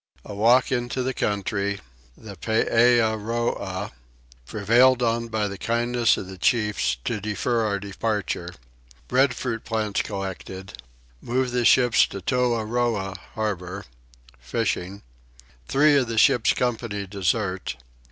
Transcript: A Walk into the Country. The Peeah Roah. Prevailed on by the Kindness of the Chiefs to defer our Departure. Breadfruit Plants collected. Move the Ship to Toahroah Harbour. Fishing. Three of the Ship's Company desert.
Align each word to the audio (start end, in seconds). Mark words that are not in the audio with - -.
A 0.25 0.33
Walk 0.33 0.71
into 0.71 1.03
the 1.03 1.13
Country. 1.13 1.79
The 2.17 2.35
Peeah 2.35 3.15
Roah. 3.15 3.91
Prevailed 4.47 5.03
on 5.03 5.27
by 5.27 5.47
the 5.47 5.59
Kindness 5.59 6.17
of 6.17 6.25
the 6.27 6.39
Chiefs 6.39 6.97
to 7.05 7.21
defer 7.21 7.63
our 7.67 7.79
Departure. 7.79 8.55
Breadfruit 9.07 9.63
Plants 9.63 10.01
collected. 10.01 10.81
Move 11.21 11.51
the 11.51 11.65
Ship 11.65 11.93
to 11.93 12.19
Toahroah 12.19 13.15
Harbour. 13.35 13.85
Fishing. 14.39 15.03
Three 15.67 15.95
of 15.95 16.07
the 16.07 16.17
Ship's 16.17 16.53
Company 16.53 17.05
desert. 17.05 17.75